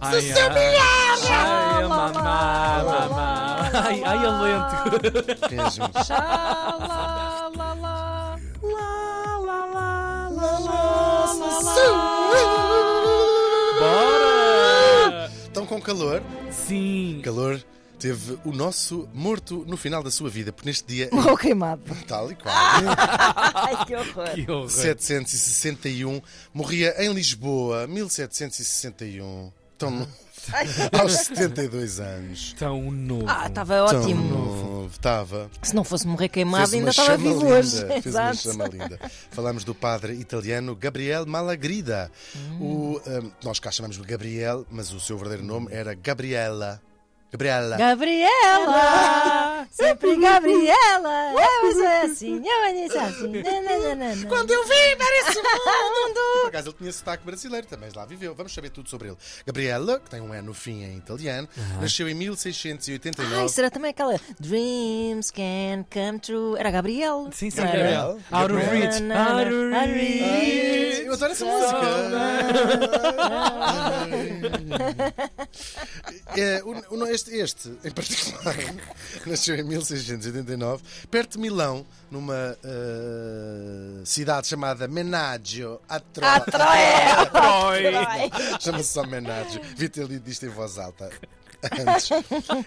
Ai, 0.00 0.20
Seu 0.20 0.50
ai, 0.50 0.76
Ai, 0.76 1.28
ai, 1.30 1.82
mamá, 1.88 2.12
mamá. 2.84 3.70
Ai, 3.72 4.04
ai, 4.04 4.18
a 4.26 4.30
lento. 4.40 4.76
Mesmo. 5.50 5.90
Lá, 6.08 6.78
lá, 6.78 7.50
lá, 7.56 7.74
lá. 7.74 8.38
Lá, 8.62 9.38
lá, 9.38 9.64
lá, 9.66 10.28
lá, 10.28 11.76
Bora! 13.78 15.30
Estão 15.44 15.66
com 15.66 15.80
calor? 15.80 16.22
Sim. 16.50 17.20
Calor 17.22 17.60
teve 17.98 18.38
o 18.44 18.52
nosso 18.52 19.08
morto 19.14 19.64
no 19.66 19.76
final 19.76 20.02
da 20.02 20.10
sua 20.10 20.28
vida, 20.28 20.52
porque 20.52 20.68
neste 20.68 20.86
dia, 20.86 21.08
Morreu 21.12 21.36
queimado. 21.36 21.82
tal 22.06 22.30
e 22.30 22.34
qual, 22.34 22.54
Ai, 22.54 23.84
que 23.86 23.94
horror. 23.94 24.30
Que 24.34 24.50
horror. 24.50 24.70
761, 24.70 26.20
morria 26.52 26.94
em 27.02 27.12
Lisboa, 27.12 27.86
1761. 27.86 29.50
Tão 29.78 29.90
no- 29.90 30.08
aos 31.00 31.12
72 31.12 31.98
anos. 31.98 32.54
Tão 32.58 32.90
novo. 32.90 33.24
Ah, 33.26 33.46
estava 33.48 33.84
Tão 33.88 34.00
ótimo. 34.00 34.22
novo, 34.28 34.86
estava. 34.86 35.50
Se 35.62 35.74
não 35.74 35.82
fosse 35.82 36.06
morrer 36.06 36.28
queimado, 36.28 36.72
ainda 36.72 36.86
uma 36.86 36.90
estava 36.90 37.08
chama 37.08 37.18
vivo 37.24 37.40
linda, 37.40 37.54
hoje. 37.58 37.76
Fez 37.86 37.88
uma 37.88 38.30
Exato. 38.30 38.36
chama 38.36 38.66
linda. 38.68 39.00
Falamos 39.30 39.64
do 39.64 39.74
padre 39.74 40.12
italiano 40.14 40.76
Gabriel 40.76 41.26
Malagrida. 41.26 42.10
O, 42.60 43.00
um, 43.06 43.30
nós 43.42 43.58
cá 43.58 43.70
chamamos 43.72 43.96
de 43.96 44.02
Gabriel, 44.04 44.64
mas 44.70 44.92
o 44.92 45.00
seu 45.00 45.16
verdadeiro 45.18 45.44
nome 45.44 45.66
era 45.72 45.94
Gabriela. 45.94 46.80
Gabriela. 47.32 47.76
Gabriela! 47.76 49.66
Sempre 49.70 50.16
Gabriela! 50.16 51.32
Eu 51.32 51.72
sou 51.72 51.86
assim, 52.04 52.42
eu 52.46 52.90
sou 52.90 53.00
assim. 53.00 53.42
nananana. 53.42 54.26
Quando 54.28 54.52
eu 54.52 54.62
vim 54.64 54.96
para 54.96 55.18
esse 55.20 55.36
mundo! 55.42 56.20
Por 56.42 56.48
acaso 56.48 56.68
ele 56.68 56.76
tinha 56.78 56.92
sotaque 56.92 57.24
brasileiro, 57.26 57.66
também 57.66 57.90
lá 57.94 58.06
viveu. 58.06 58.34
Vamos 58.34 58.54
saber 58.54 58.70
tudo 58.70 58.88
sobre 58.88 59.08
ele. 59.08 59.16
Gabriela, 59.44 59.98
que 59.98 60.08
tem 60.08 60.20
um 60.20 60.34
E 60.34 60.40
no 60.40 60.54
fim 60.54 60.84
em 60.84 60.96
italiano, 60.98 61.48
nasceu 61.80 62.08
em 62.08 62.14
1689. 62.14 63.34
Ai, 63.34 63.48
será 63.48 63.70
também 63.70 63.90
aquela 63.90 64.18
Dreams 64.38 65.30
can 65.32 65.84
come 65.92 66.20
true? 66.20 66.56
Era 66.58 66.70
Gabriel? 66.70 67.28
Sim, 67.32 67.50
sim? 67.50 67.60
Gabriel. 67.60 68.20
Out 68.30 68.54
of 68.54 68.64
reach. 68.70 69.02
Out 69.02 69.52
of 69.52 69.92
reach. 69.92 71.06
Eu 71.06 71.12
adoro 71.12 71.32
essa 71.32 71.44
música. 71.44 71.76
Este, 77.16 77.34
este, 77.34 77.68
em 77.82 77.90
particular, 77.90 78.54
nasceu 79.26 79.56
em 79.56 79.62
1689, 79.62 80.82
perto 81.10 81.32
de 81.32 81.38
Milão, 81.38 81.86
numa 82.10 82.58
eh, 82.62 84.02
cidade 84.04 84.46
chamada 84.46 84.86
Menaggio 84.86 85.80
a 85.88 85.98
Tro- 85.98 86.24
Ah, 86.26 86.40
Troia! 86.40 88.30
Chama-se 88.60 88.92
só 88.92 89.02
Menaggio. 89.06 89.62
Vi 89.76 89.88
ter 89.88 90.06
lido 90.06 90.28
isto 90.28 90.44
em 90.44 90.50
voz 90.50 90.76
alta. 90.76 91.10
Antes. 91.64 92.10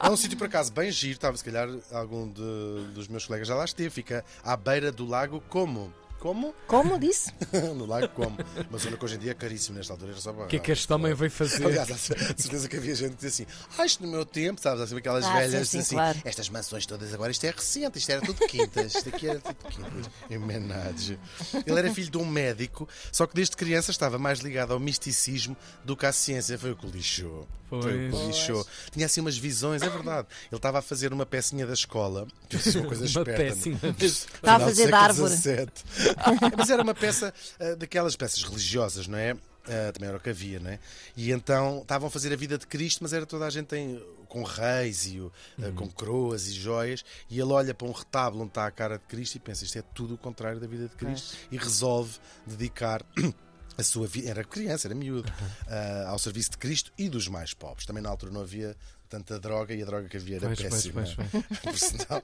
É 0.03 0.09
um 0.09 0.17
sítio 0.17 0.35
por 0.35 0.47
acaso 0.47 0.71
bem 0.73 0.91
giro, 0.91 1.13
estava 1.13 1.37
se 1.37 1.43
calhar 1.43 1.69
algum 1.91 2.27
de- 2.27 2.87
dos 2.95 3.07
meus 3.07 3.25
colegas 3.27 3.47
já 3.47 3.53
lá 3.55 3.65
esteve. 3.65 3.91
Fica 3.91 4.25
à 4.43 4.57
beira 4.57 4.91
do 4.91 5.05
lago 5.05 5.43
Como. 5.47 5.93
Como? 6.19 6.53
Como 6.67 6.99
disse? 6.99 7.31
no 7.75 7.85
lago 7.85 8.09
Como. 8.09 8.37
Uma 8.69 8.77
zona 8.77 8.97
que 8.97 9.05
hoje 9.05 9.15
em 9.15 9.19
dia 9.19 9.31
é 9.31 9.33
caríssima 9.33 9.77
nesta 9.77 9.93
altura. 9.93 10.13
O 10.43 10.47
que 10.47 10.57
é 10.57 10.59
que 10.59 10.71
este 10.71 10.91
homem 10.91 11.13
veio 11.13 11.31
fazer? 11.31 11.65
Aliás, 11.65 11.89
há 11.89 11.97
certeza 11.97 12.67
que 12.67 12.75
havia 12.75 12.93
gente 12.93 13.11
que 13.15 13.25
dizia 13.25 13.45
assim: 13.45 13.67
Ah, 13.77 13.85
isto 13.85 14.03
no 14.05 14.11
meu 14.11 14.25
tempo, 14.25 14.59
sabes? 14.59 14.81
Assim, 14.81 14.97
aquelas 14.97 15.23
Ah, 15.25 15.33
velhas 15.33 15.69
sim, 15.69 15.77
sim, 15.77 15.79
assim: 15.79 15.95
claro. 15.95 16.19
Estas 16.25 16.49
mansões 16.49 16.85
todas 16.85 17.13
agora, 17.13 17.31
isto 17.31 17.45
é 17.45 17.51
recente, 17.51 17.97
isto 17.99 18.09
era 18.11 18.21
tudo 18.21 18.45
quintas, 18.47 18.95
isto 18.95 19.09
aqui 19.09 19.29
era 19.29 19.39
tudo 19.39 19.55
quintas. 19.69 20.09
Em 20.29 20.37
homenagem. 20.37 21.17
Ele 21.65 21.79
era 21.79 21.93
filho 21.93 22.11
de 22.11 22.17
um 22.17 22.25
médico, 22.25 22.87
só 23.11 23.25
que 23.25 23.33
desde 23.35 23.55
criança 23.55 23.91
estava 23.91 24.17
mais 24.19 24.39
ligado 24.39 24.73
ao 24.73 24.79
misticismo 24.79 25.55
do 25.85 25.95
que 25.95 26.05
à 26.05 26.11
ciência. 26.11 26.57
Foi 26.59 26.71
o 26.71 26.75
que 26.75 26.85
o 26.85 26.89
lixou. 26.89 27.47
Foi 27.69 28.07
o 28.07 28.11
que 28.11 28.25
lixou. 28.27 28.65
Tinha 28.91 29.05
assim 29.05 29.21
umas 29.21 29.37
visões, 29.37 29.81
é 29.83 29.89
verdade. 29.89 30.27
Ele 30.51 30.57
estava 30.57 30.79
a 30.79 30.81
fazer 30.81 31.13
uma 31.13 31.25
pecinha 31.25 31.67
da 31.67 31.73
escola, 31.73 32.27
que 32.49 32.57
é 32.57 32.59
uma 32.79 32.87
coisa 32.87 33.03
Uma 33.03 33.07
esperta. 33.07 33.31
péssima. 33.37 33.79
Estava 34.01 34.63
a 34.63 34.67
fazer 34.67 34.73
de 34.87 34.91
século 34.91 34.95
árvore. 35.03 35.35
XVII. 35.37 35.67
Mas 36.57 36.69
era 36.69 36.81
uma 36.83 36.93
peça 36.93 37.33
ah, 37.59 37.75
daquelas 37.75 38.15
peças 38.15 38.43
religiosas, 38.43 39.07
não 39.07 39.17
é? 39.17 39.35
Ah, 39.67 39.91
também 39.91 40.09
era 40.09 40.17
o 40.17 40.19
que 40.19 40.29
havia, 40.29 40.59
não 40.59 40.69
é? 40.71 40.79
E 41.15 41.31
então 41.31 41.79
estavam 41.81 42.07
a 42.07 42.11
fazer 42.11 42.33
a 42.33 42.35
vida 42.35 42.57
de 42.57 42.65
Cristo, 42.65 42.99
mas 43.03 43.13
era 43.13 43.25
toda 43.25 43.45
a 43.45 43.49
gente 43.49 43.75
em- 43.75 44.01
com 44.27 44.43
reis 44.43 45.07
e 45.07 45.19
o- 45.19 45.31
ah, 45.61 45.71
com 45.75 45.87
coroas 45.89 46.47
e 46.47 46.53
joias. 46.53 47.03
E 47.29 47.39
ele 47.39 47.51
olha 47.51 47.73
para 47.73 47.87
um 47.87 47.91
retábulo 47.91 48.43
onde 48.43 48.51
está 48.51 48.65
a 48.65 48.71
cara 48.71 48.97
de 48.97 49.05
Cristo 49.05 49.35
e 49.35 49.39
pensa: 49.39 49.63
isto 49.65 49.77
é 49.77 49.81
tudo 49.93 50.15
o 50.15 50.17
contrário 50.17 50.59
da 50.59 50.67
vida 50.67 50.87
de 50.87 50.95
Cristo. 50.95 51.35
E 51.51 51.57
resolve 51.57 52.17
dedicar. 52.45 53.03
A 53.77 53.83
sua 53.83 54.07
vida, 54.07 54.29
era 54.29 54.43
criança, 54.43 54.89
era 54.89 54.93
miúdo, 54.95 55.31
ah, 55.69 56.09
ao 56.09 56.19
serviço 56.19 56.51
de 56.51 56.57
Cristo 56.57 56.91
e 56.97 57.07
dos 57.07 57.29
mais 57.29 57.53
pobres. 57.53 57.85
Também 57.85 58.03
na 58.03 58.09
altura 58.09 58.29
não 58.29 58.41
havia 58.41 58.75
tanta 59.09 59.39
droga 59.39 59.73
e 59.73 59.81
a 59.81 59.85
droga 59.85 60.07
que 60.07 60.17
havia 60.17 60.35
era 60.35 60.45
Pois, 60.47 60.59
pois, 60.59 60.71
péssima. 60.71 61.01
pois, 61.03 61.15
pois. 61.31 61.59
Por 61.63 61.77
sinal, 61.77 62.23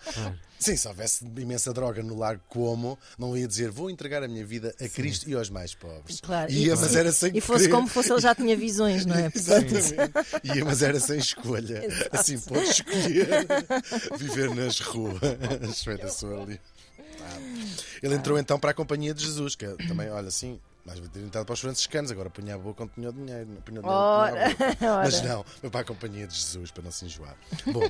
sim, 0.59 0.77
se 0.77 0.87
houvesse 0.87 1.25
imensa 1.37 1.73
droga 1.73 2.03
no 2.03 2.15
lago 2.17 2.39
como, 2.47 2.97
não 3.17 3.35
ia 3.35 3.47
dizer 3.47 3.71
vou 3.71 3.89
entregar 3.89 4.21
a 4.23 4.27
minha 4.27 4.45
vida 4.45 4.73
a 4.79 4.87
Cristo 4.87 5.27
e 5.29 5.33
aos 5.33 5.49
mais 5.49 5.73
pobres. 5.73 6.21
Claro. 6.21 6.51
Ia, 6.51 6.75
mas 6.75 6.95
era 6.95 7.11
sem 7.11 7.35
E 7.35 7.41
fosse 7.41 7.63
querer. 7.65 7.71
como 7.75 7.87
fosse, 7.87 8.11
ele 8.11 8.21
já 8.21 8.35
tinha 8.35 8.55
visões, 8.55 9.05
não 9.05 9.15
é? 9.15 9.31
Exatamente. 9.35 9.95
Ia, 10.43 10.63
mas 10.65 10.81
era 10.83 10.99
sem 10.99 11.17
escolha. 11.17 11.81
Assim 12.11 12.39
pode 12.39 12.63
escolher 12.69 13.47
viver 14.17 14.53
nas 14.53 14.79
ruas. 14.79 15.19
Foi 15.83 15.97
da 15.97 16.07
sua 16.09 16.37
liberdade. 16.39 16.61
Ele 18.03 18.13
entrou 18.15 18.37
então 18.37 18.59
para 18.59 18.71
a 18.71 18.73
Companhia 18.73 19.13
de 19.13 19.23
Jesus, 19.25 19.55
que 19.55 19.65
é 19.65 19.75
também, 19.87 20.09
olha 20.09 20.27
assim. 20.27 20.59
Mais 20.85 20.99
ter 21.09 21.19
entrado 21.21 21.45
para 21.45 21.53
os 21.53 21.59
franciscanos, 21.59 22.11
agora 22.11 22.29
punha 22.29 22.53
a 22.53 22.57
boca 22.59 22.83
onde 22.83 22.93
punha 22.93 23.09
o 23.09 23.13
dinheiro. 23.13 23.47
não 23.47 23.61
punha 23.61 23.79
o 23.79 23.83
dinheiro 23.83 23.99
onde 23.99 24.55
punha 24.55 24.71
a 24.71 24.97
boca. 24.97 24.97
Mas 25.03 25.21
não, 25.23 25.43
foi 25.43 25.69
para 25.71 25.81
a 25.81 25.83
Companhia 25.83 26.27
de 26.27 26.35
Jesus, 26.35 26.69
para 26.69 26.83
não 26.83 26.91
se 26.91 27.05
enjoar. 27.05 27.35
Bom, 27.65 27.81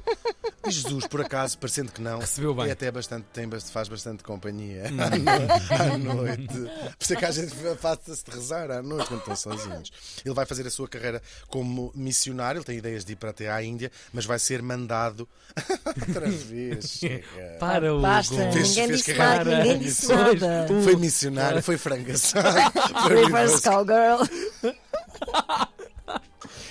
e 0.68 0.72
Jesus, 0.72 1.08
por 1.08 1.22
acaso, 1.22 1.58
parecendo 1.58 1.92
que 1.92 2.02
não, 2.02 2.20
Recebeu 2.20 2.54
bem. 2.54 2.68
é 2.68 2.72
até 2.72 2.90
bastante, 2.92 3.26
tem, 3.34 3.50
faz 3.72 3.88
bastante 3.88 4.24
companhia 4.24 4.86
à 4.88 4.92
no- 4.92 5.94
à 5.94 5.98
noite. 5.98 6.48
Por 6.48 6.96
isso 7.00 7.14
é 7.14 7.16
que 7.16 7.26
a 7.26 7.32
gente 7.32 7.56
faz-se 7.80 8.24
de 8.24 8.32
rezar 8.32 8.72
à 8.72 8.82
noite 8.82 9.08
quando 9.08 9.20
estão 9.20 9.36
sozinhos. 9.36 9.92
Ele 10.26 10.34
vai 10.34 10.46
fazer 10.46 10.66
a 10.68 10.72
sua 10.72 10.88
carreira 10.88 11.22
como 11.48 11.92
missionário, 11.96 12.60
ele 12.60 12.66
tem 12.66 12.78
ideias 12.78 13.06
de 13.06 13.14
ir 13.14 13.16
para 13.16 13.30
até 13.30 13.50
à 13.50 13.62
Índia, 13.64 13.92
mas 14.14 14.26
vai 14.26 14.40
ser 14.40 14.62
mandado 14.62 15.28
outra 16.08 16.30
vez. 16.30 16.86
chega. 17.00 17.26
Para 17.60 17.94
o 17.94 18.02
Basta, 18.02 18.36
Fez- 18.52 18.70
ninguém 18.70 18.88
fez 18.88 18.98
disse 19.00 19.14
carreira. 19.14 19.44
nada, 19.52 19.64
ninguém 19.64 19.80
disse 19.80 20.08
nada. 20.08 20.68
Foi 20.84 20.96
missionário, 20.96 21.62
foi 21.64 21.78
frangaçado. 21.78 22.72
foi 23.04 23.24
Reverse 23.26 23.62
cowgirl. 23.62 24.24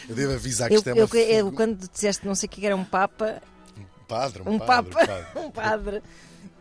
Eu 0.08 0.14
devo 0.14 0.34
avisar 0.34 0.68
que 0.68 0.74
Eu, 0.74 0.78
isto 0.78 0.88
é 0.88 0.92
eu, 0.92 1.06
uma 1.06 1.16
eu, 1.18 1.52
quando 1.52 1.88
disseste 1.88 2.26
não 2.26 2.34
sei 2.34 2.46
o 2.46 2.50
que 2.50 2.64
era 2.66 2.76
um 2.76 2.84
papa, 2.84 3.40
padre, 4.04 4.42
um 4.46 4.58
padre, 4.58 4.92
papa, 4.92 5.06
padre. 5.06 5.26
um 5.46 5.50
padre, 5.50 6.02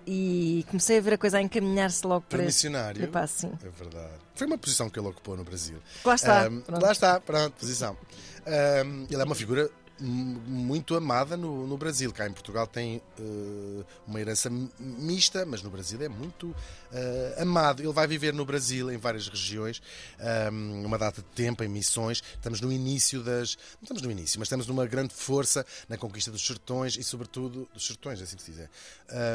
e 0.05 0.65
comecei 0.67 0.97
a 0.97 1.01
ver 1.01 1.13
a 1.13 1.17
coisa 1.17 1.37
a 1.37 1.41
encaminhar-se 1.41 2.05
logo 2.05 2.21
Para 2.21 2.39
para 2.39 2.45
missionário. 2.45 3.03
Epá, 3.03 3.25
sim. 3.27 3.51
É 3.63 3.69
verdade. 3.69 4.13
Foi 4.35 4.47
uma 4.47 4.57
posição 4.57 4.89
que 4.89 4.99
ele 4.99 5.07
ocupou 5.07 5.37
no 5.37 5.43
Brasil. 5.43 5.77
Lá 6.03 6.15
está. 6.15 6.43
Pronto. 6.49 6.81
lá 6.81 6.91
está, 6.91 7.19
pronto, 7.19 7.53
posição. 7.53 7.97
Ahm, 8.45 9.05
ele 9.09 9.21
é 9.21 9.25
uma 9.25 9.35
figura 9.35 9.69
muito 10.05 10.95
amada 10.95 11.35
no, 11.37 11.65
no 11.67 11.77
Brasil. 11.77 12.11
Cá 12.11 12.27
em 12.27 12.33
Portugal 12.33 12.67
tem 12.67 13.01
eh, 13.19 13.83
uma 14.07 14.19
herança 14.19 14.49
mi- 14.49 14.69
mista, 14.79 15.45
mas 15.45 15.61
no 15.63 15.69
Brasil 15.69 16.01
é 16.01 16.09
muito 16.09 16.55
eh, 16.91 17.35
amado. 17.39 17.81
Ele 17.81 17.91
vai 17.93 18.05
viver 18.07 18.33
no 18.33 18.45
Brasil, 18.45 18.91
em 18.91 18.97
várias 18.97 19.27
regiões, 19.27 19.81
ahm, 20.19 20.85
uma 20.85 20.97
data 20.97 21.21
de 21.21 21.27
tempo, 21.29 21.63
em 21.63 21.67
missões. 21.67 22.21
Estamos 22.35 22.59
no 22.61 22.71
início 22.71 23.23
das. 23.23 23.55
Não 23.75 23.83
estamos 23.83 24.01
no 24.01 24.11
início, 24.11 24.39
mas 24.39 24.47
estamos 24.47 24.67
numa 24.67 24.85
grande 24.85 25.13
força 25.13 25.65
na 25.87 25.97
conquista 25.97 26.31
dos 26.31 26.45
sertões 26.45 26.95
e, 26.97 27.03
sobretudo, 27.03 27.67
dos 27.73 27.85
sertões, 27.85 28.19
é 28.19 28.23
assim 28.23 28.37
se 28.37 28.51
diz. 28.51 28.59
é, 28.59 28.69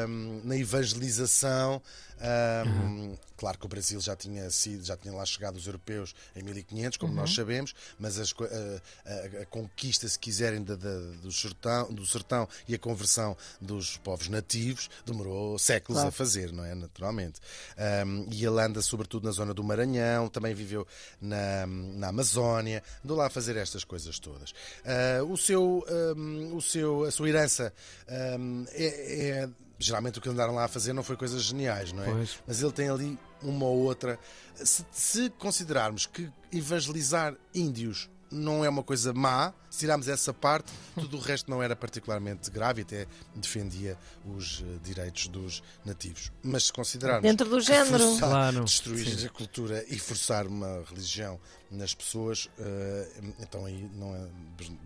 ahm, 0.03 0.41
na 0.43 0.55
evangelização. 0.57 1.81
ahm, 2.21 3.15
Claro 3.39 3.57
que 3.57 3.65
o 3.65 3.69
Brasil 3.69 4.01
já 4.01 4.17
tinha 4.17 4.49
sido, 4.51 4.83
já 4.83 4.97
tinha 4.97 5.13
lá 5.13 5.25
chegado 5.25 5.55
os 5.55 5.65
europeus 5.65 6.13
em 6.35 6.43
1500, 6.43 6.97
como 6.97 7.13
nós 7.13 7.33
sabemos, 7.33 7.73
mas 7.97 8.19
as 8.19 8.33
a, 8.33 9.09
a- 9.39 9.43
a 9.43 9.45
conquista, 9.45 10.05
se 10.09 10.19
quiserem, 10.19 10.58
da- 10.63 10.75
da- 10.75 10.99
do, 11.21 11.31
sertão, 11.31 11.91
do 11.93 12.05
sertão 12.05 12.47
e 12.67 12.75
a 12.75 12.79
conversão 12.79 13.35
dos 13.59 13.97
povos 13.97 14.27
nativos 14.29 14.89
demorou 15.05 15.57
séculos 15.59 15.97
Claro. 15.97 16.09
a 16.09 16.11
fazer, 16.11 16.51
não 16.51 16.63
é? 16.65 16.73
Naturalmente. 16.75 17.39
Ahm, 17.77 18.25
e 18.31 18.45
ele 18.45 18.61
anda 18.61 18.81
sobretudo 18.81 19.25
na 19.25 19.31
zona 19.31 19.53
do 19.53 19.63
Maranhão, 19.63 20.27
também 20.29 20.53
viveu 20.53 20.87
na, 21.21 21.65
na 21.67 22.07
Amazónia, 22.09 22.83
andou 23.03 23.17
lá 23.17 23.27
a 23.27 23.29
fazer 23.29 23.55
estas 23.57 23.83
coisas 23.83 24.19
todas. 24.19 24.53
Ah, 24.85 25.23
o 25.23 25.37
seu, 25.37 25.85
ahm, 25.87 26.53
o 26.55 26.61
seu, 26.61 27.03
a 27.03 27.11
sua 27.11 27.29
herança 27.29 27.73
ahm, 28.07 28.65
é- 28.71 29.29
é 29.43 29.49
geralmente 29.81 30.19
o 30.19 30.21
que 30.21 30.27
andaram 30.29 30.53
lá 30.53 30.65
a 30.65 30.67
fazer 30.67 30.91
não 30.91 31.03
foi 31.03 31.15
coisas 31.15 31.41
geniais, 31.41 31.93
não 31.93 32.03
é? 32.03 32.11
Pois. 32.11 32.37
Mas 32.45 32.61
ele 32.61 32.71
tem 32.73 32.89
ali 32.89 33.17
uma 33.41 33.65
ou 33.65 33.77
outra. 33.79 34.19
Se, 34.55 34.85
se 34.91 35.29
considerarmos 35.31 36.05
que 36.05 36.29
evangelizar 36.51 37.33
índios 37.55 38.09
não 38.31 38.63
é 38.63 38.69
uma 38.69 38.83
coisa 38.83 39.13
má. 39.13 39.53
Se 39.69 39.79
tirarmos 39.81 40.07
essa 40.07 40.33
parte, 40.33 40.71
tudo 40.95 41.17
o 41.17 41.19
resto 41.19 41.49
não 41.51 41.61
era 41.61 41.75
particularmente 41.75 42.49
grave 42.49 42.81
e 42.81 42.83
até 42.83 43.05
defendia 43.35 43.95
os 44.25 44.63
eh, 44.65 44.79
direitos 44.83 45.27
dos 45.27 45.61
nativos. 45.85 46.31
Mas 46.41 46.65
se 46.65 46.73
considerarmos 46.73 47.21
Dentro 47.21 47.47
do 47.47 47.61
género. 47.61 47.99
forçar, 47.99 48.29
Claro, 48.29 48.63
destruir 48.65 49.07
sim. 49.19 49.27
a 49.27 49.29
cultura 49.29 49.85
e 49.87 49.99
forçar 49.99 50.47
uma 50.47 50.83
religião 50.89 51.39
nas 51.69 51.93
pessoas, 51.93 52.49
eh, 52.57 53.07
então 53.39 53.63
aí 53.63 53.87
não 53.93 54.15
é. 54.15 54.27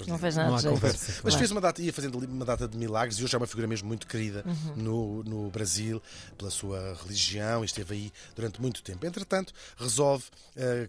Não 0.06 0.18
fez 0.19 0.36
nada 0.36 0.50
Não 0.50 0.56
há 0.57 0.60
jeito. 0.62 0.74
conversa. 0.74 1.06
Mas 1.07 1.22
claro. 1.22 1.38
fez 1.38 1.51
uma 1.51 1.62
data, 1.62 1.81
ia 1.81 1.94
fazendo 1.94 2.18
ali 2.18 2.28
uma 2.28 2.44
data 2.44 2.68
de 2.68 2.78
milagres 2.78 3.18
e 3.19 3.24
hoje 3.24 3.34
é 3.34 3.38
uma 3.38 3.48
figura 3.48 3.68
mesmo 3.68 3.88
muito 3.88 4.06
querida 4.06 4.44
Uhum. 4.46 4.75
no, 4.75 5.24
no 5.24 5.50
Brasil 5.50 6.01
pela 6.38 6.51
sua 6.51 6.94
religião 7.01 7.63
e 7.63 7.66
esteve 7.66 7.94
aí 7.96 8.12
durante 8.36 8.62
muito 8.62 8.84
tempo. 8.84 9.06
Entretanto, 9.06 9.54
resolve 9.78 10.25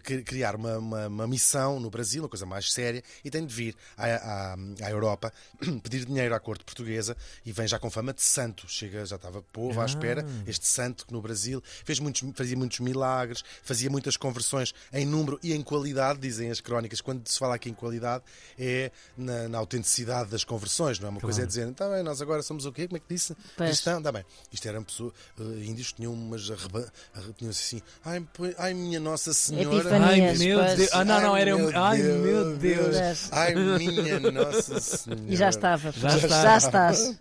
cri- 0.03 0.21
criar 0.23 0.55
uma, 0.57 0.77
uma, 0.77 1.07
uma 1.07 1.27
missão 1.27 1.79
no 1.79 1.89
Brasil, 1.89 2.21
uma 2.23 2.29
coisa 2.29 2.44
mais 2.45 2.71
séria, 2.71 3.03
e 3.23 3.29
tem 3.31 3.45
de 3.45 3.53
vir 3.53 3.75
à, 3.97 4.05
à, 4.05 4.53
à 4.85 4.89
Europa 4.91 5.31
pedir 5.83 6.05
dinheiro 6.05 6.33
à 6.35 6.39
corte 6.39 6.63
portuguesa 6.63 7.15
e 7.45 7.51
vem 7.51 7.67
já 7.67 7.79
com 7.79 7.89
fama 7.89 8.13
de 8.13 8.21
santo. 8.21 8.65
Chega, 8.67 9.05
já 9.05 9.15
estava 9.15 9.41
povo 9.41 9.79
à 9.81 9.85
espera, 9.85 10.25
este 10.47 10.67
santo 10.67 11.05
que 11.05 11.13
no 11.13 11.21
Brasil 11.21 11.61
fez 11.83 11.99
muitos, 11.99 12.23
fazia 12.35 12.57
muitos 12.57 12.79
milagres, 12.79 13.43
fazia 13.63 13.89
muitas 13.89 14.17
conversões 14.17 14.73
em 14.93 15.05
número 15.05 15.39
e 15.43 15.53
em 15.53 15.61
qualidade, 15.61 16.19
dizem 16.19 16.49
as 16.51 16.59
crónicas. 16.61 17.01
Quando 17.01 17.27
se 17.27 17.37
fala 17.39 17.55
aqui 17.55 17.69
em 17.69 17.73
qualidade, 17.73 18.23
é 18.57 18.91
na, 19.17 19.47
na 19.49 19.57
autenticidade 19.57 20.29
das 20.29 20.43
conversões, 20.43 20.99
não 20.99 21.07
é? 21.07 21.11
Uma 21.11 21.21
coisa 21.21 21.43
é 21.43 21.45
dizer, 21.45 21.67
está 21.69 21.87
bem, 21.89 22.03
nós 22.03 22.21
agora 22.21 22.41
somos 22.41 22.65
o 22.65 22.71
quê? 22.71 22.87
Como 22.87 22.97
é 22.97 22.99
que 22.99 23.13
disse? 23.13 23.35
Pois. 23.57 23.69
Cristão, 23.69 23.97
está 23.99 24.11
bem. 24.11 24.25
Isto 24.51 24.67
eram 24.67 24.83
pessoas, 24.83 25.13
eh, 25.39 25.43
índios 25.65 25.89
que 25.89 25.95
tinham 25.95 26.13
umas 26.13 26.49
arreba, 26.49 26.91
arre- 27.13 27.33
tinham 27.37 27.51
assim, 27.51 27.81
ai, 28.03 28.23
ai, 28.57 28.73
minha 28.73 28.99
Nossa 28.99 29.33
Senhora. 29.33 29.77
Epifania. 29.77 30.07
Ai, 30.31 30.37
meu 30.37 30.59
Pois. 30.59 30.77
Deus. 30.77 30.89
Ah, 30.93 31.05
não, 31.05 31.21
não, 31.21 31.37
era 31.37 31.55
um. 31.55 31.59
meu 31.69 31.79
Ai, 31.83 31.97
meu 32.01 32.34
Deus. 32.57 32.97
Deus. 32.97 33.29
Ai, 33.31 33.53
minha 33.55 34.19
Nossa 34.31 34.79
Senhora. 34.79 35.21
E 35.27 35.35
já 35.35 35.49
estava. 35.49 35.91
Já 35.91 36.17
está. 36.17 36.43
Já 36.43 36.57
estás. 36.57 37.15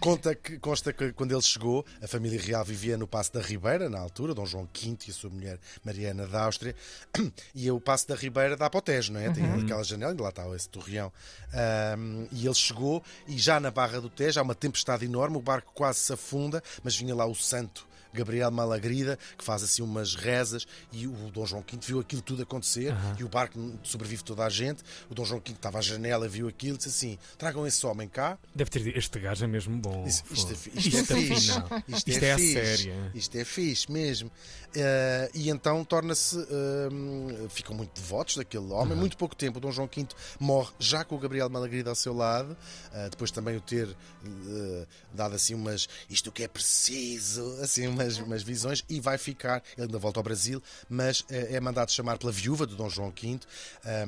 Conta 0.00 0.34
que, 0.34 0.58
consta 0.58 0.92
que 0.92 1.12
quando 1.12 1.32
ele 1.32 1.42
chegou, 1.42 1.84
a 2.02 2.06
família 2.06 2.40
real 2.40 2.64
vivia 2.64 2.96
no 2.96 3.06
Passo 3.06 3.32
da 3.32 3.40
Ribeira, 3.40 3.88
na 3.88 3.98
altura, 3.98 4.34
Dom 4.34 4.46
João 4.46 4.64
V 4.64 4.96
e 5.06 5.10
a 5.10 5.14
sua 5.14 5.30
mulher 5.30 5.58
Mariana 5.84 6.26
da 6.26 6.44
Áustria, 6.44 6.74
e 7.54 7.70
o 7.70 7.80
Passo 7.80 8.08
da 8.08 8.14
Ribeira 8.14 8.56
dá 8.56 8.68
para 8.68 8.78
o 8.78 8.82
Tejo, 8.82 9.12
não 9.12 9.20
é? 9.20 9.30
Tem 9.30 9.44
aquela 9.44 9.82
janela, 9.82 10.12
ainda 10.12 10.22
lá 10.22 10.28
está 10.30 10.44
esse 10.54 10.68
torreão. 10.68 11.12
Ahm, 11.52 12.26
e 12.32 12.46
ele 12.46 12.54
chegou, 12.54 13.02
e 13.26 13.38
já 13.38 13.60
na 13.60 13.70
Barra 13.70 14.00
do 14.00 14.10
Tejo 14.10 14.40
há 14.40 14.42
uma 14.42 14.54
tempestade 14.54 15.04
enorme, 15.04 15.36
o 15.36 15.40
barco 15.40 15.72
quase 15.74 16.00
se 16.00 16.12
afunda, 16.12 16.62
mas 16.82 16.96
vinha 16.96 17.14
lá 17.14 17.26
o 17.26 17.34
santo. 17.34 17.86
Gabriel 18.14 18.50
Malagrida, 18.50 19.18
que 19.36 19.44
faz 19.44 19.62
assim 19.62 19.82
umas 19.82 20.14
rezas, 20.14 20.66
e 20.92 21.06
o 21.06 21.12
Dom 21.32 21.44
João 21.44 21.62
V 21.68 21.78
viu 21.82 22.00
aquilo 22.00 22.22
tudo 22.22 22.42
acontecer, 22.42 22.94
e 23.18 23.24
o 23.24 23.28
barco 23.28 23.58
sobrevive 23.82 24.22
toda 24.22 24.44
a 24.44 24.48
gente. 24.48 24.82
O 25.10 25.14
Dom 25.14 25.24
João 25.24 25.40
V 25.44 25.52
estava 25.52 25.78
à 25.78 25.82
janela, 25.82 26.28
viu 26.28 26.48
aquilo, 26.48 26.76
disse 26.76 26.88
assim: 26.88 27.18
tragam 27.36 27.66
esse 27.66 27.84
homem 27.86 28.08
cá, 28.08 28.38
Deve 28.54 28.70
ter 28.70 28.82
dito, 28.82 28.98
este 28.98 29.18
gajo 29.18 29.44
é 29.44 29.48
mesmo 29.48 29.76
bom. 29.76 30.06
isto, 30.06 30.32
isto 30.32 30.52
é, 30.52 30.54
fi- 30.56 30.70
isto 30.76 30.96
é 30.96 31.04
fixe. 31.04 31.50
Isto, 31.88 32.10
Isto 32.10 32.24
é, 32.24 32.28
é 32.28 32.32
a 32.32 32.38
fixe. 32.38 32.52
sério. 32.54 33.10
Isto 33.14 33.36
é 33.38 33.44
fixe 33.44 33.90
mesmo. 33.92 34.30
Eh, 34.76 35.30
e 35.34 35.50
então 35.50 35.84
torna-se. 35.84 36.38
eh, 36.38 37.48
ficam 37.48 37.74
muito 37.76 38.00
devotos 38.00 38.36
daquele 38.36 38.66
homem. 38.72 38.96
Muito 38.96 39.16
pouco 39.16 39.34
tempo, 39.34 39.58
o 39.58 39.60
Dom 39.60 39.70
João 39.72 39.88
V 39.94 40.06
morre 40.40 40.72
já 40.78 41.04
com 41.04 41.14
o 41.14 41.18
Gabriel 41.18 41.48
Malagrida 41.48 41.90
ao 41.90 41.96
seu 41.96 42.14
lado. 42.14 42.56
eh, 42.92 43.08
depois 43.10 43.30
também 43.30 43.56
o 43.56 43.60
ter 43.60 43.88
eh, 44.24 44.86
dado 45.12 45.34
assim 45.34 45.54
umas. 45.54 45.88
Isto 46.08 46.30
que 46.32 46.42
é 46.42 46.48
preciso, 46.48 47.58
assim 47.62 47.86
umas 48.18 48.42
visões. 48.42 48.84
E 48.88 49.00
vai 49.00 49.18
ficar. 49.18 49.62
Ele 49.76 49.86
ainda 49.86 49.98
volta 49.98 50.20
ao 50.20 50.24
Brasil, 50.24 50.62
mas 50.88 51.24
eh, 51.30 51.54
é 51.56 51.60
mandado 51.60 51.90
chamar 51.90 52.18
pela 52.18 52.32
viúva 52.32 52.66
do 52.66 52.76
Dom 52.76 52.88
João 52.88 53.10
V, 53.10 53.40
eh, 53.84 54.04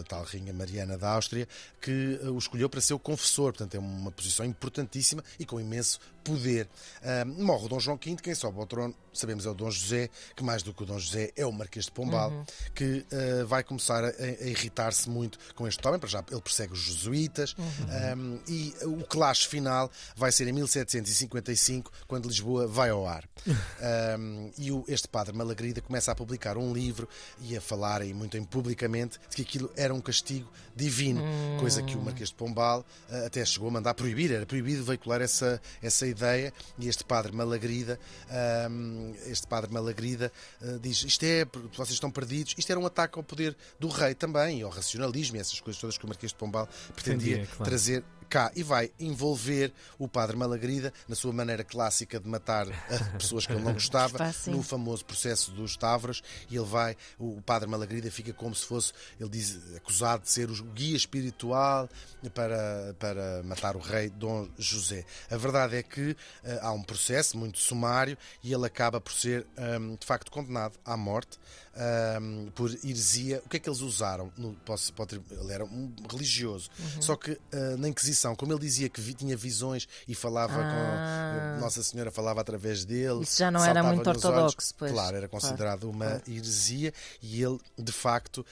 a 0.00 0.02
tal 0.04 0.24
rainha 0.24 0.52
Mariana 0.52 0.96
da 0.96 1.10
Áustria, 1.10 1.48
que 1.80 2.18
eh, 2.22 2.28
o 2.28 2.38
escolheu 2.38 2.68
para 2.68 2.80
ser 2.80 2.94
o 2.94 2.98
confessor. 2.98 3.52
Portanto, 3.52 3.74
é 3.74 3.78
uma 3.78 4.10
posição 4.10 4.44
importantíssima 4.44 5.22
e 5.38 5.44
com 5.44 5.60
imenso 5.60 6.00
poder. 6.20 6.68
Ah, 7.02 7.24
morre 7.24 7.66
o 7.66 7.68
Dom 7.68 7.80
João 7.80 7.96
V, 8.02 8.16
quem 8.16 8.34
sobe 8.34 8.58
ao 8.58 8.66
trono, 8.66 8.94
sabemos, 9.12 9.44
é 9.46 9.50
o 9.50 9.54
Dom 9.54 9.70
José, 9.70 10.08
que 10.36 10.42
mais 10.44 10.62
do 10.62 10.72
que 10.72 10.82
o 10.82 10.86
Dom 10.86 10.98
José 10.98 11.32
é 11.36 11.44
o 11.44 11.52
Marquês 11.52 11.86
de 11.86 11.90
Pombal, 11.92 12.44
que 12.74 13.04
ah, 13.12 13.44
vai 13.46 13.62
começar 13.64 14.04
a, 14.04 14.08
a 14.08 14.46
irritar-se 14.46 15.08
muito 15.10 15.38
com 15.54 15.66
este 15.66 15.86
homem, 15.86 15.98
para 16.00 16.08
já 16.08 16.24
ele 16.30 16.40
persegue 16.40 16.72
os 16.72 16.80
jesuítas, 16.80 17.54
ah, 17.88 18.40
e 18.48 18.74
o 18.84 19.04
clash 19.04 19.44
final 19.44 19.90
vai 20.16 20.30
ser 20.32 20.46
em 20.48 20.52
1755, 20.52 21.90
quando 22.06 22.28
Lisboa 22.28 22.66
vai 22.66 22.90
ao 22.90 23.06
ar. 23.06 23.24
Ah, 23.82 24.16
e 24.58 24.70
o- 24.70 24.84
este 24.88 25.08
padre 25.08 25.34
Malagrida 25.34 25.80
começa 25.80 26.12
a 26.12 26.14
publicar 26.14 26.58
um 26.58 26.72
livro 26.74 27.08
e 27.40 27.56
a 27.56 27.60
falar 27.60 28.02
aí 28.02 28.12
muito 28.12 28.36
em 28.36 28.44
publicamente 28.44 29.18
de 29.30 29.36
que 29.36 29.42
aquilo 29.42 29.70
era 29.74 29.94
um 29.94 30.00
castigo 30.00 30.50
divino, 30.76 31.22
coisa 31.58 31.82
que 31.82 31.96
o 31.96 32.00
Marquês 32.02 32.28
de 32.28 32.34
Pombal 32.34 32.84
ah, 33.10 33.26
até 33.26 33.42
chegou 33.44 33.68
a 33.68 33.70
mandar 33.70 33.94
proibir, 33.94 34.32
era 34.32 34.44
proibido 34.44 34.84
veicular 34.84 35.22
essa, 35.22 35.60
essa 35.82 36.06
ideia 36.10 36.52
e 36.78 36.88
este 36.88 37.04
padre 37.04 37.32
Malagrida 37.32 37.98
ahm, 38.28 39.12
este 39.26 39.46
padre 39.46 39.72
Malagrida 39.72 40.32
ah, 40.60 40.78
diz, 40.80 41.02
isto 41.04 41.24
é, 41.24 41.44
vocês 41.76 41.90
estão 41.90 42.10
perdidos, 42.10 42.54
isto 42.58 42.70
era 42.70 42.78
um 42.78 42.86
ataque 42.86 43.18
ao 43.18 43.22
poder 43.22 43.56
do 43.78 43.88
rei 43.88 44.14
também, 44.14 44.62
ao 44.62 44.70
racionalismo 44.70 45.36
e 45.36 45.40
essas 45.40 45.60
coisas 45.60 45.80
todas 45.80 45.96
que 45.96 46.04
o 46.04 46.08
Marquês 46.08 46.32
de 46.32 46.38
Pombal 46.38 46.68
pretendia 46.94 47.20
Pretendia, 47.20 47.46
claro. 47.46 47.64
trazer 47.64 48.04
cá 48.30 48.52
e 48.54 48.62
vai 48.62 48.92
envolver 48.98 49.72
o 49.98 50.06
padre 50.06 50.36
Malagrida 50.36 50.94
na 51.08 51.16
sua 51.16 51.32
maneira 51.32 51.64
clássica 51.64 52.20
de 52.20 52.28
matar 52.28 52.68
ah, 52.68 53.04
pessoas 53.18 53.44
que 53.44 53.52
ele 53.52 53.62
não 53.62 53.72
gostava 53.72 54.12
Está 54.12 54.26
assim. 54.26 54.52
no 54.52 54.62
famoso 54.62 55.04
processo 55.04 55.50
dos 55.50 55.76
Tavros 55.76 56.22
e 56.48 56.56
ele 56.56 56.64
vai, 56.64 56.96
o 57.18 57.42
padre 57.42 57.68
Malagrida 57.68 58.10
fica 58.10 58.32
como 58.32 58.54
se 58.54 58.64
fosse, 58.64 58.92
ele 59.18 59.28
diz, 59.28 59.58
acusado 59.76 60.22
de 60.22 60.30
ser 60.30 60.48
o 60.48 60.64
guia 60.64 60.96
espiritual 60.96 61.88
para, 62.32 62.94
para 62.98 63.42
matar 63.42 63.74
o 63.76 63.80
rei 63.80 64.08
Dom 64.08 64.48
José. 64.56 65.04
A 65.28 65.36
verdade 65.36 65.76
é 65.76 65.82
que 65.82 66.16
ah, 66.44 66.68
há 66.68 66.72
um 66.72 66.82
processo 66.82 67.36
muito 67.36 67.58
sumário 67.58 68.16
e 68.44 68.54
ele 68.54 68.64
acaba 68.64 69.00
por 69.00 69.12
ser 69.12 69.44
ahm, 69.56 69.96
de 69.96 70.06
facto 70.06 70.30
condenado 70.30 70.78
à 70.84 70.96
morte 70.96 71.38
ahm, 71.76 72.46
por 72.54 72.70
heresia. 72.84 73.42
O 73.44 73.48
que 73.48 73.56
é 73.56 73.60
que 73.60 73.68
eles 73.68 73.80
usaram? 73.80 74.30
No, 74.36 74.52
posso- 74.64 74.92
pode- 74.92 75.20
ele 75.30 75.52
era 75.52 75.64
um 75.64 75.92
religioso, 76.10 76.70
só 77.00 77.16
que 77.16 77.38
ah, 77.52 77.76
na 77.78 77.88
Inquisição, 77.88 78.34
como 78.34 78.52
ele 78.52 78.60
dizia 78.60 78.88
que 78.88 79.00
vi- 79.00 79.14
tinha 79.14 79.36
visões 79.36 79.88
e 80.06 80.14
falava 80.14 80.54
Ah. 80.56 81.54
com 81.56 81.60
Nossa 81.60 81.82
Senhora 81.82 82.10
falava 82.10 82.40
através 82.40 82.84
dele, 82.84 83.22
Isso 83.22 83.38
já 83.38 83.50
não 83.50 83.64
era 83.64 83.82
muito 83.82 84.08
ortodoxo, 84.08 84.74
pois. 84.76 84.92
Claro, 84.92 85.16
era 85.16 85.28
considerado 85.28 85.84
uma 85.90 86.06
claro. 86.06 86.22
heresia 86.28 86.92
e 87.22 87.42
ele, 87.42 87.58
de 87.78 87.92
facto, 87.92 88.44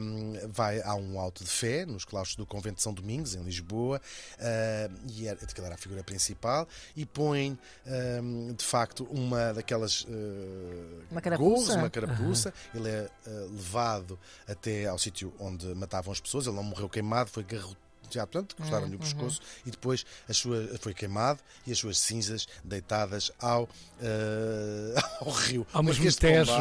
hum, 0.00 0.32
vai 0.48 0.80
a 0.82 0.94
um 0.94 1.18
auto 1.20 1.44
de 1.44 1.50
fé 1.50 1.84
nos 1.86 2.04
claustros 2.04 2.36
do 2.36 2.46
Convento 2.46 2.76
de 2.76 2.82
São 2.82 2.92
Domingos, 2.92 3.34
em 3.34 3.42
Lisboa, 3.42 4.00
hum, 4.38 4.96
e 5.08 5.26
era, 5.26 5.38
aquela 5.42 5.66
era 5.68 5.74
a 5.74 5.78
figura 5.78 6.02
principal, 6.02 6.66
e 6.96 7.04
põe, 7.06 7.58
hum, 8.22 8.54
de 8.56 8.64
facto, 8.64 9.04
uma 9.10 9.52
daquelas 9.52 10.02
uh, 10.02 10.06
Uma 11.10 11.20
carapuça? 11.20 11.74
uma 11.76 11.90
carapuça. 11.90 12.39
Ele 12.74 12.88
é 12.88 13.10
uh, 13.26 13.30
levado 13.52 14.18
até 14.48 14.86
ao 14.86 14.98
sítio 14.98 15.32
onde 15.38 15.66
matavam 15.74 16.12
as 16.12 16.20
pessoas. 16.20 16.46
Ele 16.46 16.56
não 16.56 16.62
morreu 16.62 16.88
queimado, 16.88 17.30
foi 17.30 17.44
garroteado. 17.44 17.76
Portanto, 18.10 18.56
cortaram-lhe 18.56 18.96
o 18.96 18.98
pescoço 18.98 19.40
e 19.64 19.70
depois 19.70 20.04
as 20.28 20.36
suas, 20.36 20.76
foi 20.80 20.92
queimado 20.92 21.38
e 21.64 21.70
as 21.70 21.78
suas 21.78 21.96
cinzas 21.98 22.48
deitadas 22.64 23.30
ao, 23.38 23.64
uh, 23.64 23.68
ao 25.24 25.30
rio. 25.30 25.66
Ao 25.72 25.82
mesmo 25.82 26.12
Tejo. 26.12 26.52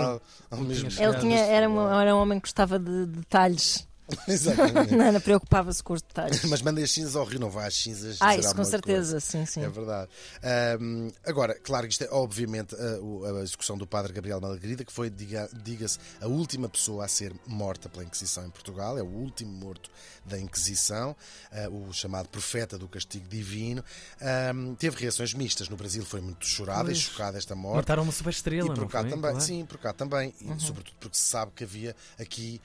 Ao 0.51 0.59
mesmo 0.59 0.89
Ele 1.01 1.19
tinha, 1.19 1.39
era, 1.39 1.67
um, 1.67 1.99
era 1.99 2.15
um 2.15 2.19
homem 2.19 2.39
que 2.39 2.45
gostava 2.45 2.77
de 2.77 3.07
detalhes. 3.07 3.88
Exatamente. 4.27 4.95
Não 4.95 5.21
preocupava-se 5.21 5.83
com 5.83 5.93
os 5.93 6.01
detalhes. 6.01 6.43
Mas 6.45 6.61
manda 6.61 6.81
as 6.81 6.91
cinzas 6.91 7.15
ao 7.15 7.25
rio, 7.25 7.39
não 7.39 7.49
vai 7.49 7.67
às 7.67 7.75
cinzas. 7.75 8.17
Ah, 8.19 8.35
isso 8.35 8.53
com 8.55 8.63
certeza, 8.65 9.11
coisa. 9.13 9.19
sim, 9.19 9.45
sim. 9.45 9.63
É 9.63 9.69
verdade. 9.69 10.09
Ahm, 10.43 11.09
agora, 11.25 11.55
claro 11.55 11.87
que 11.87 11.93
isto 11.93 12.03
é 12.03 12.09
obviamente 12.11 12.75
a, 12.75 13.37
a 13.39 13.43
execução 13.43 13.77
do 13.77 13.85
padre 13.85 14.11
Gabriel 14.13 14.41
Malagrida, 14.41 14.83
que 14.83 14.91
foi, 14.91 15.09
diga- 15.09 15.49
diga-se, 15.63 15.99
a 16.21 16.27
última 16.27 16.67
pessoa 16.69 17.05
a 17.05 17.07
ser 17.07 17.33
morta 17.45 17.87
pela 17.89 18.03
Inquisição 18.03 18.45
em 18.45 18.49
Portugal, 18.49 18.97
é 18.97 19.01
o 19.03 19.07
último 19.07 19.51
morto 19.51 19.89
da 20.25 20.39
Inquisição, 20.39 21.15
ah, 21.51 21.69
o 21.69 21.91
chamado 21.93 22.27
profeta 22.29 22.77
do 22.77 22.87
castigo 22.87 23.27
divino. 23.27 23.83
Ahm, 24.21 24.75
teve 24.75 24.97
reações 24.97 25.33
mistas. 25.33 25.69
No 25.69 25.77
Brasil 25.77 26.03
foi 26.05 26.21
muito 26.21 26.45
chorada 26.45 26.83
e 26.91 26.93
Pois. 26.93 26.97
chocada 26.99 27.37
esta 27.37 27.55
morte. 27.55 27.77
Mataram 27.77 28.03
uma 28.03 28.11
super 28.11 28.29
estrela, 28.31 28.67
E 28.67 28.73
por 28.73 28.81
não 28.81 28.87
cá 28.87 29.01
foi? 29.01 29.09
também, 29.09 29.31
Claro. 29.31 29.41
sim, 29.45 29.65
por 29.65 29.77
cá 29.77 29.93
também, 29.93 30.33
e 30.41 30.59
sobretudo 30.61 30.95
porque 30.99 31.17
se 31.17 31.23
sabe 31.23 31.51
que 31.55 31.63
havia 31.63 31.95
aqui 32.19 32.59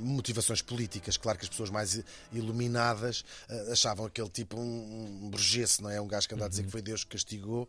motivações 0.00 0.35
políticas. 0.62 1.16
Claro 1.16 1.38
que 1.38 1.44
as 1.44 1.48
pessoas 1.48 1.70
mais 1.70 2.00
iluminadas 2.32 3.24
ah, 3.48 3.72
achavam 3.72 4.06
aquele 4.06 4.28
tipo 4.28 4.58
um, 4.58 5.20
um 5.24 5.30
burguês, 5.30 5.78
não 5.80 5.90
é? 5.90 6.00
Um 6.00 6.06
gajo 6.08 6.28
que 6.28 6.34
anda 6.34 6.46
a 6.46 6.48
dizer 6.48 6.64
que 6.64 6.70
foi 6.70 6.82
Deus 6.82 7.04
que 7.04 7.10
castigou. 7.10 7.68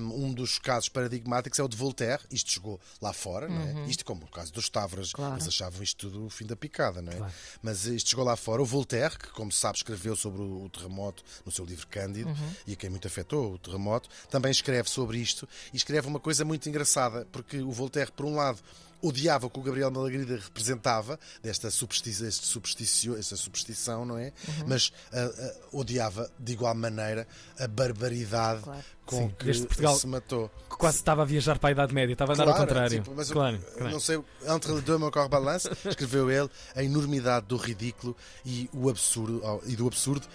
Um 0.00 0.32
dos 0.32 0.58
casos 0.58 0.88
paradigmáticos 0.88 1.58
é 1.58 1.62
o 1.62 1.68
de 1.68 1.76
Voltaire, 1.76 2.22
isto 2.30 2.50
chegou 2.50 2.80
lá 3.00 3.12
fora, 3.12 3.48
não 3.48 3.84
é? 3.84 3.86
Isto 3.88 4.04
como 4.04 4.24
o 4.24 4.28
caso 4.28 4.52
dos 4.52 4.68
Tavras, 4.68 5.12
Claro. 5.12 5.34
eles 5.34 5.46
achavam 5.48 5.82
isto 5.82 6.10
tudo 6.10 6.26
o 6.26 6.30
fim 6.30 6.46
da 6.46 6.56
picada, 6.56 7.00
não 7.02 7.12
é? 7.12 7.16
Claro. 7.16 7.32
Mas 7.62 7.84
isto 7.86 8.10
chegou 8.10 8.24
lá 8.24 8.36
fora. 8.36 8.62
O 8.62 8.64
Voltaire, 8.64 9.18
que 9.18 9.28
como 9.28 9.50
se 9.52 9.58
sabe 9.58 9.78
escreveu 9.78 10.16
sobre 10.16 10.42
o, 10.42 10.64
o 10.64 10.68
terremoto 10.70 11.22
no 11.44 11.52
seu 11.52 11.64
livro 11.64 11.86
Cândido, 11.86 12.34
e 12.66 12.72
a 12.72 12.76
quem 12.76 12.90
muito 12.90 13.06
afetou 13.06 13.54
o 13.54 13.58
terremoto, 13.58 14.08
também 14.30 14.50
escreve 14.50 14.88
sobre 14.88 15.18
isto 15.18 15.48
e 15.72 15.76
escreve 15.76 16.06
uma 16.06 16.20
coisa 16.20 16.44
muito 16.44 16.68
engraçada, 16.68 17.26
porque 17.32 17.58
o 17.60 17.70
Voltaire, 17.72 18.10
por 18.12 18.26
um 18.26 18.34
lado, 18.36 18.58
odiava 19.06 19.46
o 19.46 19.50
que 19.50 19.58
o 19.58 19.62
Gabriel 19.62 19.90
Malagrida 19.90 20.36
representava, 20.36 21.18
desta 21.42 21.70
superstição, 21.70 22.26
este 22.26 22.46
supersticio, 22.46 23.16
esta 23.16 23.36
superstição, 23.36 24.04
não 24.04 24.16
é? 24.18 24.32
Uhum. 24.48 24.64
Mas 24.68 24.92
ah, 25.12 25.30
ah, 25.38 25.52
odiava 25.72 26.30
de 26.38 26.52
igual 26.52 26.74
maneira 26.74 27.26
a 27.58 27.66
barbaridade 27.68 28.62
Claro. 28.62 28.84
com 29.04 29.16
Sim, 29.18 29.34
que 29.38 29.44
desde 29.44 29.66
Portugal- 29.66 29.96
se 29.98 30.06
matou. 30.06 30.48
Que 30.70 30.76
Quase 30.76 30.96
estava 30.98 31.22
a 31.22 31.24
viajar 31.24 31.58
para 31.58 31.68
a 31.70 31.72
Idade 31.72 31.94
Média, 31.94 32.12
estava 32.14 32.32
a 32.32 32.34
andar 32.34 32.48
ao 32.48 32.54
Claro, 32.54 32.66
contrário. 32.68 33.02
tipo, 33.02 33.14
mas 33.14 33.30
claro, 33.30 33.56
eu 33.56 33.72
claro. 33.78 33.92
não 33.92 34.00
sei, 34.00 34.20
entre 34.48 34.72
les 34.72 34.82
deux, 34.82 34.98
mon 34.98 35.10
corps 35.10 35.28
balance, 35.28 35.68
escreveu 35.84 36.30
ele 36.30 36.48
a 36.74 36.82
enormidade 36.82 37.46
do 37.46 37.56
ridículo 37.56 38.16
e 38.44 38.68
o 38.72 38.88
absurdo, 38.88 39.40
e 39.66 39.76
do 39.76 39.86
absurdo. 39.86 40.26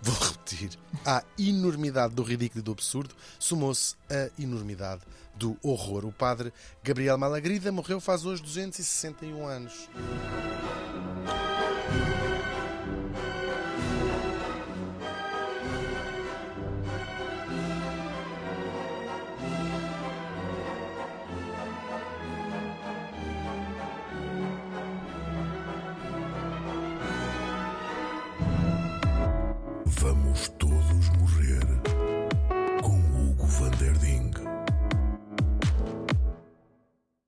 Vou 0.00 0.14
repetir. 0.14 0.70
À 1.04 1.22
enormidade 1.38 2.14
do 2.14 2.22
ridículo 2.22 2.60
e 2.60 2.62
do 2.62 2.72
absurdo 2.72 3.14
somou-se 3.38 3.96
a 4.10 4.30
enormidade 4.40 5.02
do 5.34 5.56
horror. 5.62 6.04
O 6.04 6.12
padre 6.12 6.52
Gabriel 6.82 7.18
Malagrida 7.18 7.72
morreu 7.72 8.00
faz 8.00 8.24
hoje 8.24 8.42
261 8.42 9.46
anos. 9.46 9.88